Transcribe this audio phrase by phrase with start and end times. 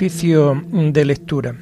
[0.00, 1.54] Oficio de lectura.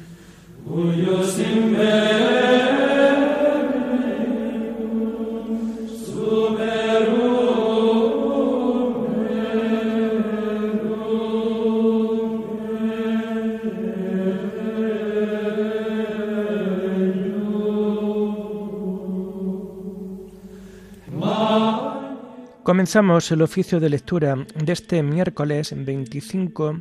[22.63, 26.79] Comenzamos el oficio de lectura de este miércoles 25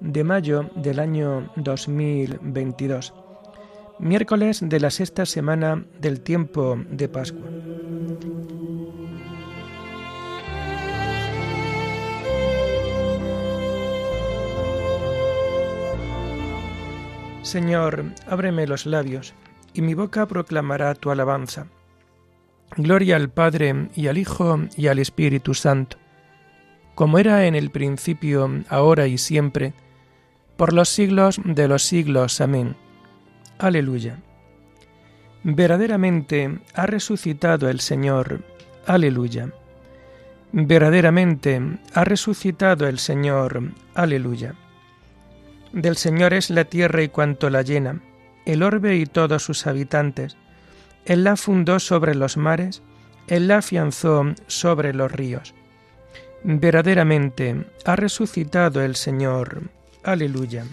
[0.00, 3.14] de mayo del año 2022,
[3.98, 7.48] miércoles de la sexta semana del tiempo de Pascua.
[17.42, 19.32] Señor, ábreme los labios,
[19.72, 21.68] y mi boca proclamará tu alabanza.
[22.76, 25.96] Gloria al Padre y al Hijo y al Espíritu Santo,
[26.96, 29.74] como era en el principio, ahora y siempre,
[30.56, 32.40] por los siglos de los siglos.
[32.40, 32.76] Amén.
[33.58, 34.18] Aleluya.
[35.42, 38.42] Verdaderamente ha resucitado el Señor.
[38.86, 39.50] Aleluya.
[40.52, 41.60] Verdaderamente
[41.94, 43.62] ha resucitado el Señor.
[43.94, 44.54] Aleluya.
[45.72, 48.00] Del Señor es la tierra y cuanto la llena,
[48.44, 50.36] el orbe y todos sus habitantes
[51.06, 52.82] él la fundó sobre los mares,
[53.28, 55.54] Él la afianzó sobre los ríos.
[56.42, 59.62] Verdaderamente ha resucitado el Señor.
[60.06, 60.64] Aleluya.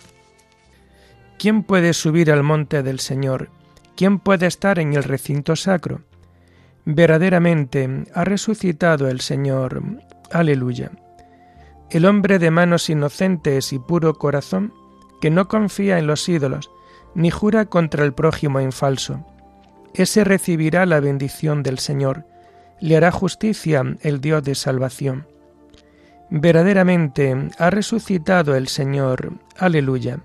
[1.38, 3.50] ¿Quién puede subir al monte del Señor?
[3.98, 6.02] ¿Quién puede estar en el recinto sacro?
[6.86, 9.82] Verdaderamente ha resucitado el Señor.
[10.32, 10.92] Aleluya.
[11.90, 14.74] El hombre de manos inocentes y puro corazón,
[15.20, 16.72] que no confía en los ídolos,
[17.14, 19.26] ni jura contra el prójimo en falso
[19.94, 22.26] ese recibirá la bendición del Señor,
[22.80, 25.28] le hará justicia el Dios de salvación.
[26.36, 29.34] Verdaderamente ha resucitado el Señor.
[29.56, 30.18] Aleluya.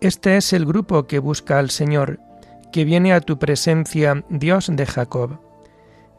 [0.00, 2.20] Este es el grupo que busca al Señor,
[2.72, 5.38] que viene a tu presencia, Dios de Jacob.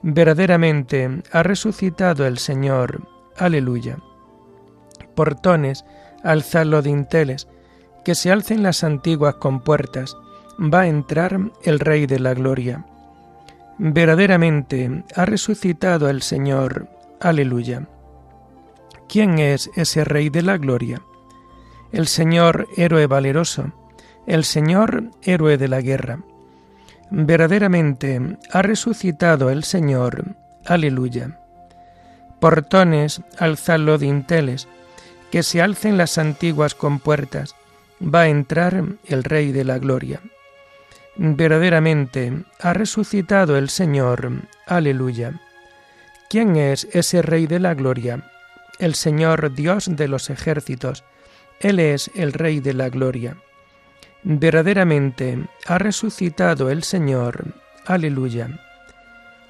[0.04, 3.08] Verdaderamente ha resucitado el Señor.
[3.38, 3.98] Aleluya.
[5.16, 5.84] Portones,
[6.24, 7.48] alzadlo dinteles,
[8.06, 10.16] que se alcen las antiguas compuertas,
[10.60, 12.86] va a entrar el Rey de la Gloria.
[13.80, 16.88] Verdaderamente ha resucitado el Señor.
[17.20, 17.88] Aleluya.
[19.12, 21.02] ¿Quién es ese Rey de la Gloria?
[21.92, 23.74] El Señor héroe valeroso,
[24.26, 26.20] el Señor héroe de la guerra.
[27.10, 30.38] Verdaderamente ha resucitado el Señor.
[30.66, 31.42] Aleluya.
[32.40, 34.70] Portones, alzadlo dinteles,
[35.30, 37.54] que se alcen las antiguas compuertas,
[38.02, 40.22] va a entrar el Rey de la Gloria.
[41.18, 44.32] Verdaderamente ha resucitado el Señor.
[44.68, 45.34] Aleluya.
[46.30, 48.31] ¿Quién es ese Rey de la Gloria?
[48.82, 51.04] El Señor Dios de los ejércitos.
[51.60, 53.38] Él es el Rey de la Gloria.
[54.24, 55.38] Verdaderamente
[55.68, 57.54] ha resucitado el Señor.
[57.86, 58.60] Aleluya.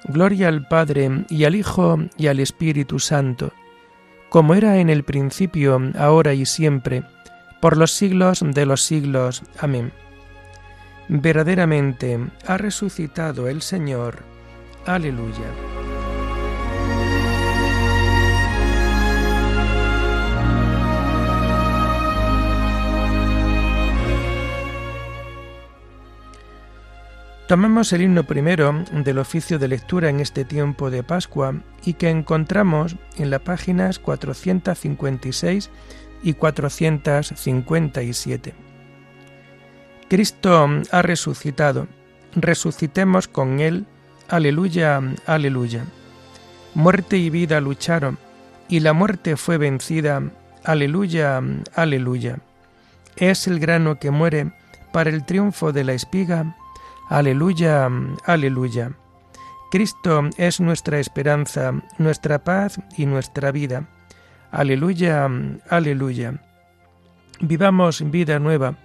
[0.04, 3.52] Gloria al Padre y al Hijo y al Espíritu Santo,
[4.28, 7.02] como era en el principio, ahora y siempre,
[7.62, 9.44] por los siglos de los siglos.
[9.58, 9.92] Amén.
[11.08, 14.24] Verdaderamente ha resucitado el Señor.
[14.84, 15.81] Aleluya.
[27.52, 31.54] Tomamos el himno primero del oficio de lectura en este tiempo de Pascua
[31.84, 35.68] y que encontramos en las páginas 456
[36.22, 38.54] y 457.
[40.08, 41.88] Cristo ha resucitado,
[42.34, 43.84] resucitemos con Él,
[44.30, 45.84] aleluya, aleluya.
[46.74, 48.16] Muerte y vida lucharon,
[48.70, 50.22] y la muerte fue vencida,
[50.64, 51.42] aleluya,
[51.74, 52.38] aleluya.
[53.16, 54.52] Es el grano que muere
[54.90, 56.56] para el triunfo de la espiga,
[57.08, 57.88] aleluya,
[58.24, 58.92] aleluya.
[59.70, 63.88] Cristo es nuestra esperanza, nuestra paz y nuestra vida.
[64.50, 65.28] Aleluya,
[65.68, 66.42] aleluya.
[67.40, 68.76] Vivamos vida nueva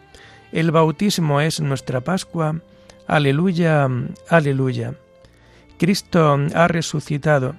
[0.52, 2.62] el bautismo es nuestra Pascua.
[3.08, 3.88] Aleluya,
[4.30, 4.96] aleluya.
[5.78, 7.56] Cristo ha resucitado.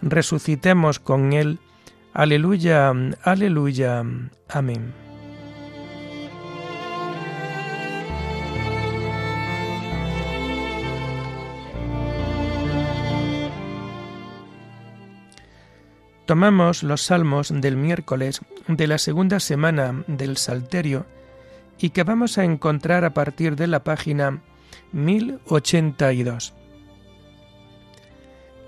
[0.00, 1.60] Resucitemos con Él.
[2.12, 2.92] Aleluya,
[3.22, 4.04] aleluya.
[4.48, 5.01] Amén.
[16.32, 21.04] Tomamos los salmos del miércoles de la segunda semana del Salterio
[21.78, 24.40] y que vamos a encontrar a partir de la página
[24.92, 26.54] 1082.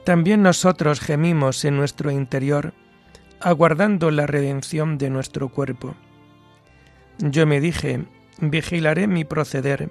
[0.05, 2.75] También nosotros gemimos en nuestro interior,
[3.41, 5.95] aguardando la redención de nuestro cuerpo.
[7.17, 8.05] Yo me dije,
[8.43, 9.91] vigilaré mi proceder,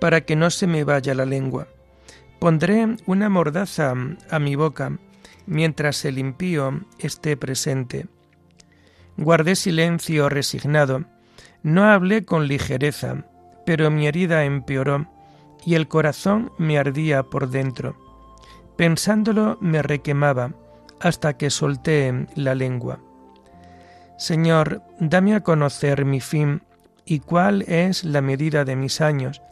[0.00, 1.68] para que no se me vaya la lengua.
[2.38, 3.92] Pondré una mordaza
[4.30, 4.98] a mi boca,
[5.50, 8.06] mientras el impío esté presente.
[9.16, 11.04] Guardé silencio resignado,
[11.64, 13.26] no hablé con ligereza,
[13.66, 15.10] pero mi herida empeoró
[15.66, 17.96] y el corazón me ardía por dentro.
[18.76, 20.54] Pensándolo me requemaba
[21.00, 23.00] hasta que solté la lengua.
[24.16, 26.62] Señor, dame a conocer mi fin
[27.04, 29.42] y cuál es la medida de mis años,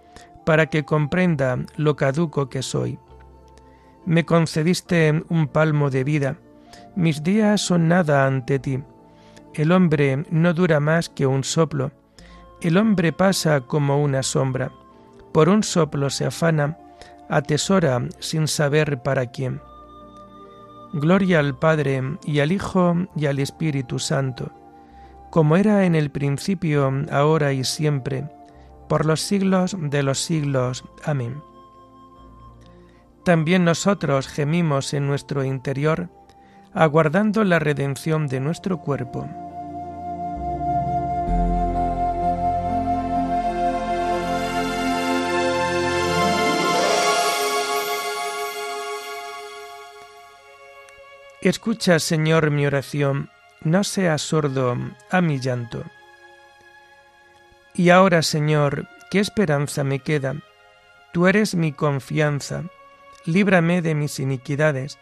[0.46, 2.98] para que comprenda lo caduco que soy.
[4.08, 6.38] Me concediste un palmo de vida,
[6.96, 8.82] mis días son nada ante ti.
[9.52, 11.92] El hombre no dura más que un soplo,
[12.62, 14.72] el hombre pasa como una sombra,
[15.30, 16.78] por un soplo se afana,
[17.28, 19.60] atesora sin saber para quién.
[20.94, 24.50] Gloria al Padre y al Hijo y al Espíritu Santo,
[25.28, 28.26] como era en el principio, ahora y siempre,
[28.88, 30.82] por los siglos de los siglos.
[31.04, 31.42] Amén.
[33.28, 36.08] También nosotros gemimos en nuestro interior,
[36.72, 39.28] aguardando la redención de nuestro cuerpo.
[51.42, 53.28] Escucha, Señor, mi oración,
[53.60, 54.74] no seas sordo
[55.10, 55.84] a mi llanto.
[57.74, 60.34] Y ahora, Señor, ¿qué esperanza me queda?
[61.12, 62.64] Tú eres mi confianza,
[63.28, 64.98] líbrame de mis iniquidades,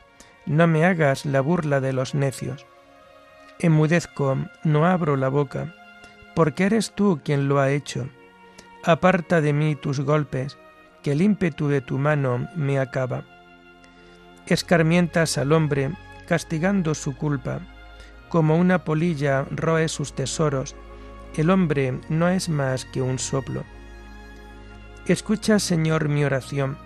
[0.46, 2.67] no me hagas la burla de los necios.
[3.61, 5.76] Emudezco, no abro la boca,
[6.34, 8.08] porque eres tú quien lo ha hecho.
[8.84, 10.58] Aparta de mí tus golpes,
[11.05, 13.23] que el ímpetu de tu mano me acaba.
[14.49, 15.93] Escarmientas al hombre
[16.26, 17.61] castigando su culpa.
[18.28, 20.75] Como una polilla roe sus tesoros,
[21.37, 23.62] el hombre no es más que un soplo.
[25.06, 26.76] Escucha, Señor, mi oración,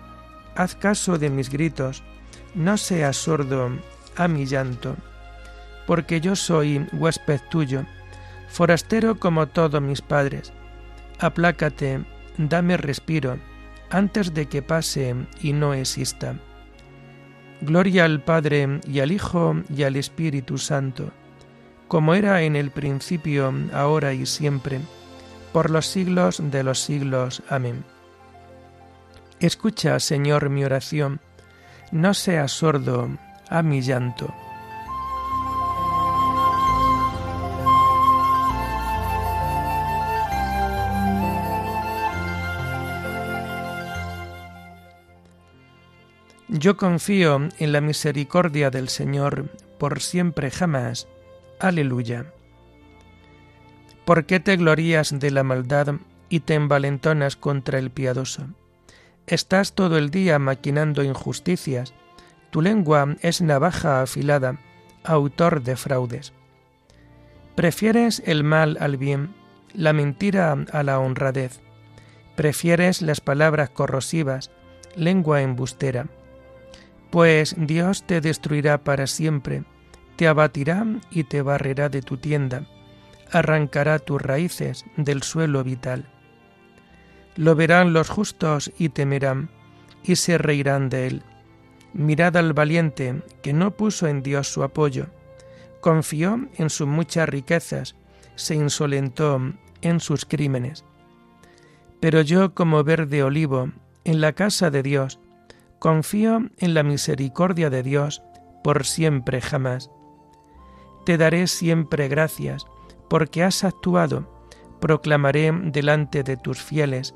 [0.55, 2.03] haz caso de mis gritos,
[2.55, 3.71] no seas sordo
[4.15, 4.95] a mi llanto,
[5.87, 7.85] porque yo soy huésped tuyo,
[8.49, 10.51] forastero como todos mis padres.
[11.19, 12.03] Aplácate,
[12.37, 13.37] dame respiro,
[13.89, 16.35] antes de que pase y no exista.
[17.61, 21.11] Gloria al Padre y al Hijo y al Espíritu Santo,
[21.87, 24.79] como era en el principio, ahora y siempre,
[25.53, 27.43] por los siglos de los siglos.
[27.49, 27.83] Amén.
[29.41, 31.19] Escucha, Señor, mi oración,
[31.91, 33.09] no seas sordo
[33.49, 34.31] a mi llanto.
[46.47, 49.49] Yo confío en la misericordia del Señor
[49.79, 51.07] por siempre jamás.
[51.59, 52.31] Aleluya.
[54.05, 55.95] ¿Por qué te glorías de la maldad
[56.29, 58.45] y te envalentonas contra el piadoso?
[59.31, 61.95] Estás todo el día maquinando injusticias,
[62.51, 64.59] tu lengua es navaja afilada,
[65.03, 66.33] autor de fraudes.
[67.55, 69.33] Prefieres el mal al bien,
[69.73, 71.61] la mentira a la honradez.
[72.35, 74.51] Prefieres las palabras corrosivas,
[74.95, 76.05] lengua embustera
[77.11, 79.63] pues Dios te destruirá para siempre,
[80.15, 82.65] te abatirá y te barrerá de tu tienda,
[83.31, 86.09] arrancará tus raíces del suelo vital.
[87.35, 89.49] Lo verán los justos y temerán,
[90.03, 91.23] y se reirán de él.
[91.93, 95.07] Mirad al valiente que no puso en Dios su apoyo,
[95.81, 97.95] confió en sus muchas riquezas,
[98.35, 99.41] se insolentó
[99.81, 100.85] en sus crímenes.
[101.99, 103.71] Pero yo como verde olivo,
[104.03, 105.19] en la casa de Dios,
[105.81, 108.21] Confío en la misericordia de Dios
[108.63, 109.89] por siempre jamás.
[111.07, 112.67] Te daré siempre gracias
[113.09, 114.31] porque has actuado.
[114.79, 117.15] Proclamaré delante de tus fieles,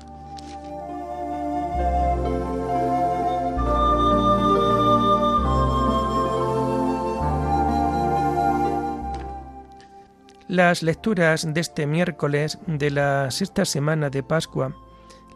[10.51, 14.75] Las lecturas de este miércoles de la sexta semana de Pascua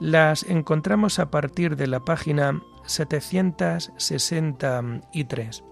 [0.01, 5.63] las encontramos a partir de la página 763.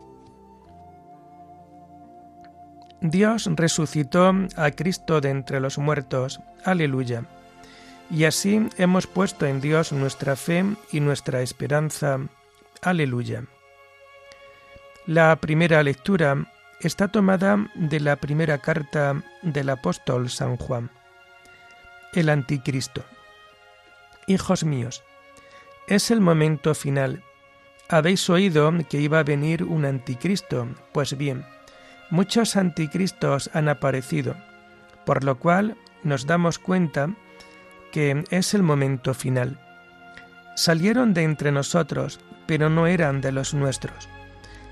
[3.02, 6.40] Dios resucitó a Cristo de entre los muertos.
[6.64, 7.26] Aleluya.
[8.10, 12.18] Y así hemos puesto en Dios nuestra fe y nuestra esperanza.
[12.82, 13.44] Aleluya.
[15.06, 16.48] La primera lectura
[16.84, 20.92] está tomada de la primera carta del apóstol San Juan.
[22.14, 23.04] El anticristo.
[24.28, 25.04] Hijos míos,
[25.88, 27.24] es el momento final.
[27.90, 30.68] Habéis oído que iba a venir un anticristo.
[30.92, 31.46] Pues bien,
[32.10, 34.36] muchos anticristos han aparecido,
[35.06, 37.10] por lo cual nos damos cuenta
[37.92, 39.60] que es el momento final.
[40.56, 44.08] Salieron de entre nosotros, pero no eran de los nuestros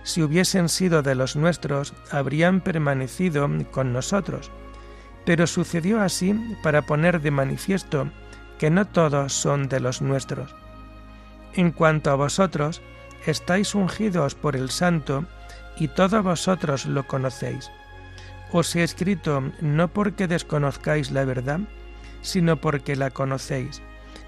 [0.04, 4.52] si hubiesen sido de los nuestros, habrían permanecido con nosotros.
[5.26, 8.10] Pero sucedió así para poner de manifiesto
[8.58, 10.56] que no todos son de los nuestros.
[11.54, 12.82] En cuanto a vosotros,
[13.26, 15.26] estáis ungidos por el Santo,
[15.78, 17.72] y todos vosotros lo conocéis.
[18.52, 21.62] Os he escrito no porque desconozcáis la verdad,
[22.22, 23.82] sino porque la conocéis,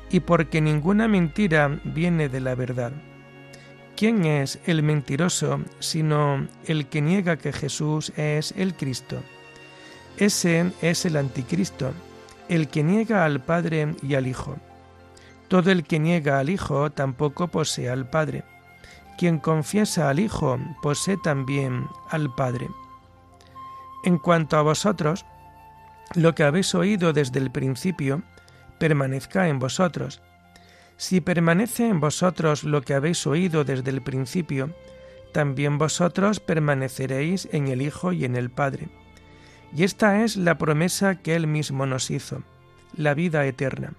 [0.10, 2.94] y porque ninguna mentira viene de la verdad
[3.95, 9.21] ¿Quién es el mentiroso sino el que niega que Jesús es el Cristo?
[10.17, 11.93] Ese es el anticristo,
[12.50, 14.57] el que niega al Padre y al Hijo.
[15.47, 18.43] Todo el que niega al Hijo tampoco posee al Padre.
[19.17, 22.67] Quien confiesa al Hijo posee también al Padre.
[24.03, 25.23] En cuanto a vosotros,
[26.15, 28.23] lo que habéis oído desde el principio,
[28.79, 30.21] permanezca en vosotros
[30.97, 34.73] si permanece en vosotros lo que habéis oído desde el principio,
[35.31, 38.89] también vosotros permaneceréis en el Hijo y en el Padre.
[39.75, 42.43] Y esta es la promesa que Él mismo nos hizo,
[42.95, 43.93] la vida eterna.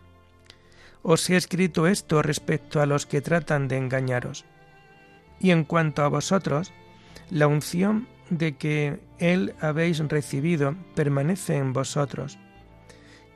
[1.02, 4.44] Os he escrito esto respecto a los que tratan de engañaros.
[5.40, 6.72] Y en cuanto a vosotros,
[7.28, 12.38] la unción de que Él habéis recibido permanece en vosotros,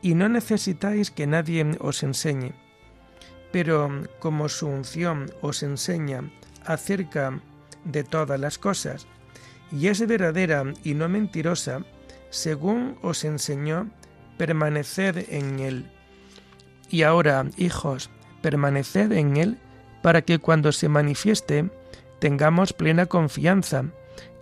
[0.00, 2.54] y no necesitáis que nadie os enseñe
[3.52, 6.30] pero como su unción os enseña
[6.64, 7.40] acerca
[7.84, 9.06] de todas las cosas,
[9.70, 11.82] y es verdadera y no mentirosa,
[12.30, 13.88] según os enseñó,
[14.36, 15.90] permaneced en él.
[16.90, 19.58] Y ahora, hijos, permaneced en él,
[20.02, 21.70] para que cuando se manifieste
[22.18, 23.84] tengamos plena confianza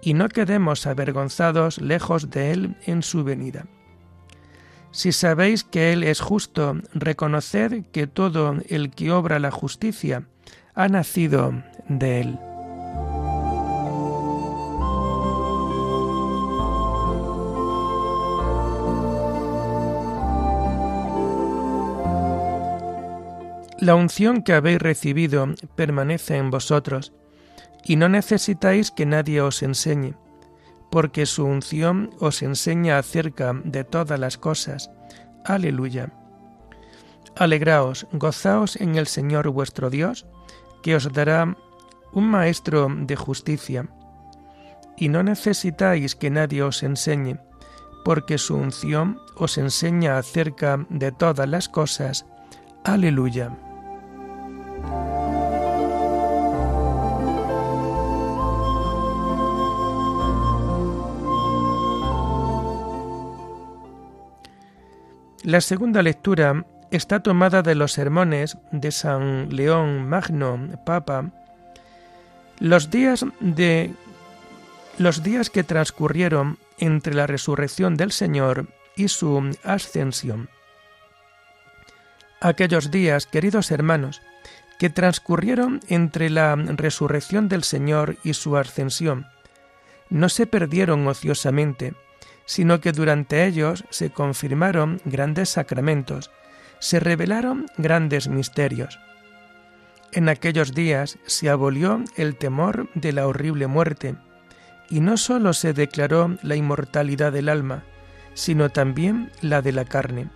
[0.03, 3.67] y no quedemos avergonzados lejos de él en su venida.
[4.97, 10.26] Si sabéis que Él es justo, reconoced que todo el que obra la justicia
[10.75, 11.53] ha nacido
[11.87, 12.38] de Él.
[23.79, 27.12] La unción que habéis recibido permanece en vosotros,
[27.85, 30.15] y no necesitáis que nadie os enseñe
[30.97, 34.91] porque su unción os enseña acerca de todas las cosas.
[35.45, 36.11] Aleluya.
[37.37, 40.25] Alegraos, gozaos en el Señor vuestro Dios,
[40.83, 41.55] que os dará
[42.15, 43.91] un Maestro de justicia.
[44.97, 47.41] Y no necesitáis que nadie os enseñe,
[48.03, 52.25] porque su unción os enseña acerca de todas las cosas.
[52.85, 53.55] Aleluya.
[65.47, 71.31] La segunda lectura está tomada de los sermones de San León Magno, Papa.
[72.59, 73.95] Los días de
[74.99, 80.49] los días que transcurrieron entre la resurrección del Señor y su ascensión.
[82.41, 84.23] Aquellos días, queridos hermanos,
[84.81, 89.29] que transcurrieron entre la resurrección del Señor y su ascensión,
[90.11, 91.95] no se perdieron ociosamente,
[92.47, 96.31] sino que durante ellos se confirmaron grandes sacramentos,
[96.79, 98.99] se revelaron grandes misterios.
[100.12, 104.15] En aquellos días se abolió el temor de la horrible muerte,
[104.88, 107.83] y no sólo se declaró la inmortalidad del alma,
[108.35, 110.31] sino también la de la carne.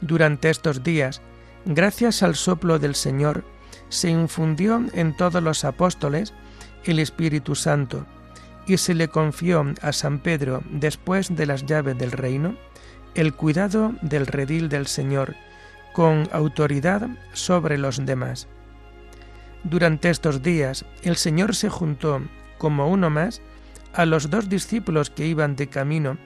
[0.00, 1.20] Durante estos días,
[1.66, 3.44] gracias al soplo del Señor,
[3.90, 6.32] se infundió en todos los apóstoles
[6.84, 8.06] el Espíritu Santo,
[8.68, 12.54] y se le confió a San Pedro, después de las llaves del reino,
[13.14, 15.34] el cuidado del redil del Señor,
[15.94, 18.46] con autoridad sobre los demás.
[19.64, 22.20] Durante estos días el Señor se juntó,
[22.58, 23.40] como uno más,
[23.94, 26.18] a los dos discípulos que iban de camino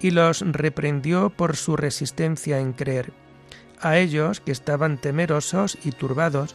[0.00, 3.12] y los reprendió por su resistencia en creer,
[3.80, 6.54] a ellos que estaban temerosos y turbados,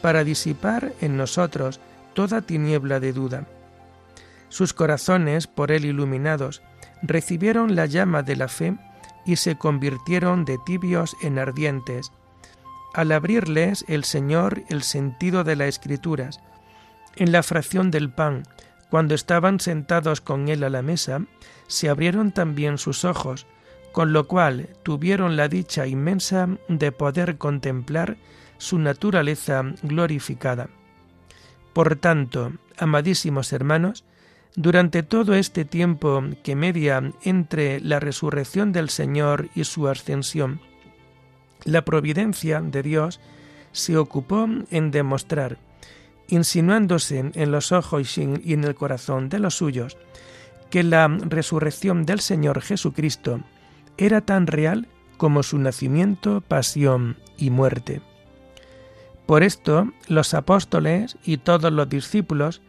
[0.00, 1.80] para disipar en nosotros
[2.14, 3.46] toda tiniebla de duda
[4.54, 6.62] sus corazones, por él iluminados,
[7.02, 8.76] recibieron la llama de la fe
[9.26, 12.12] y se convirtieron de tibios en ardientes.
[12.94, 16.38] Al abrirles el Señor el sentido de las Escrituras,
[17.16, 18.44] en la fracción del pan,
[18.90, 21.22] Cuando estaban sentados con él a la mesa,
[21.66, 23.48] se abrieron también sus ojos,
[23.90, 28.18] con lo cual tuvieron la dicha inmensa de poder contemplar
[28.58, 30.68] su naturaleza glorificada.
[31.72, 34.04] Por tanto, amadísimos hermanos,
[34.56, 40.60] durante todo este tiempo que media entre la resurrección del Señor y su ascensión,
[41.64, 43.20] la providencia de Dios
[43.72, 45.58] se ocupó en demostrar,
[46.28, 49.96] insinuándose en los ojos y en el corazón de los suyos,
[50.70, 53.40] que la resurrección del Señor Jesucristo
[53.96, 58.02] era tan real como su nacimiento, pasión y muerte.
[59.26, 62.60] Por esto, los apóstoles y todos los discípulos,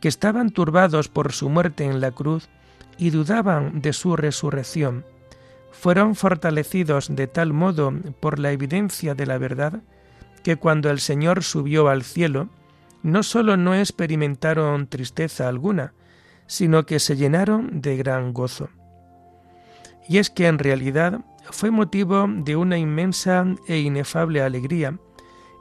[0.00, 2.48] que estaban turbados por su muerte en la cruz
[2.96, 5.04] y dudaban de su resurrección,
[5.70, 9.82] fueron fortalecidos de tal modo por la evidencia de la verdad,
[10.42, 12.48] que cuando el Señor subió al cielo,
[13.02, 15.92] no sólo no experimentaron tristeza alguna,
[16.46, 18.70] sino que se llenaron de gran gozo.
[20.08, 24.98] Y es que en realidad fue motivo de una inmensa e inefable alegría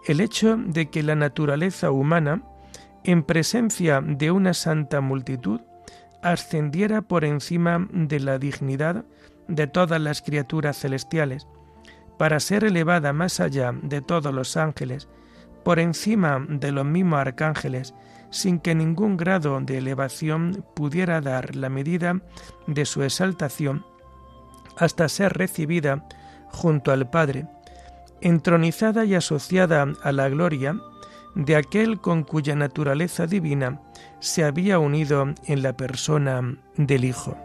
[0.07, 2.41] el hecho de que la naturaleza humana,
[3.07, 5.61] en presencia de una santa multitud,
[6.21, 9.05] ascendiera por encima de la dignidad
[9.47, 11.47] de todas las criaturas celestiales,
[12.17, 15.07] para ser elevada más allá de todos los ángeles,
[15.63, 17.93] por encima de los mismos arcángeles,
[18.29, 22.19] sin que ningún grado de elevación pudiera dar la medida
[22.67, 23.85] de su exaltación,
[24.75, 26.05] hasta ser recibida
[26.49, 27.47] junto al Padre,
[28.19, 30.75] entronizada y asociada a la gloria
[31.37, 33.79] de aquel con cuya naturaleza divina
[34.19, 37.37] se había unido en la persona del Hijo.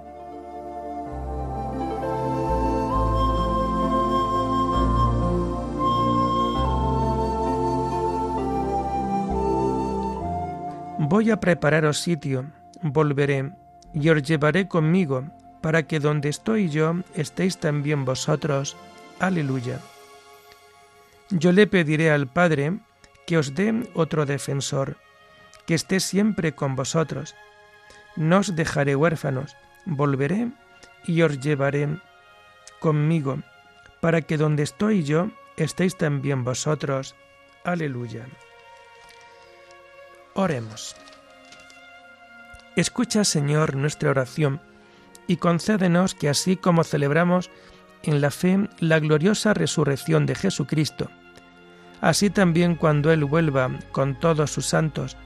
[10.98, 12.46] Voy a prepararos sitio,
[12.80, 13.52] volveré
[13.92, 15.24] y os llevaré conmigo,
[15.60, 18.74] para que donde estoy yo estéis también vosotros.
[19.20, 19.78] Aleluya.
[21.28, 22.78] Yo le pediré al Padre
[23.26, 24.96] que os dé otro defensor,
[25.66, 27.34] que esté siempre con vosotros.
[28.16, 30.50] No os dejaré huérfanos, volveré
[31.06, 31.88] y os llevaré
[32.80, 33.38] conmigo,
[34.00, 37.14] para que donde estoy yo estéis también vosotros.
[37.64, 38.26] Aleluya.
[40.34, 40.96] Oremos.
[42.74, 44.60] Escucha, Señor, nuestra oración
[45.26, 47.50] y concédenos que así como celebramos
[48.02, 51.10] en la fe la gloriosa resurrección de Jesucristo,
[52.02, 55.16] así también cuando Él vuelva con todos sus santos,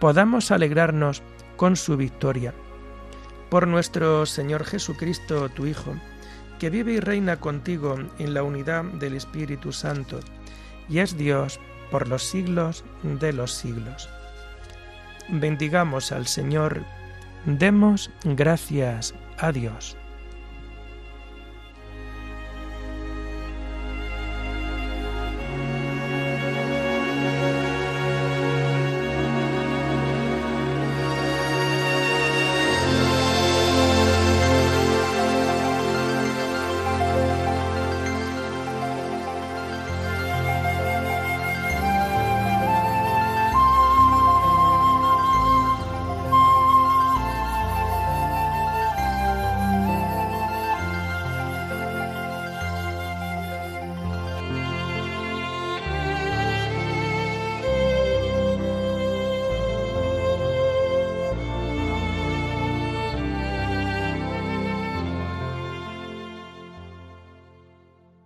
[0.00, 1.22] podamos alegrarnos
[1.56, 2.52] con su victoria.
[3.48, 5.94] Por nuestro Señor Jesucristo, tu Hijo,
[6.58, 10.18] que vive y reina contigo en la unidad del Espíritu Santo,
[10.88, 11.60] y es Dios
[11.92, 14.08] por los siglos de los siglos
[15.28, 16.82] bendigamos al Señor,
[17.46, 19.96] demos gracias a Dios.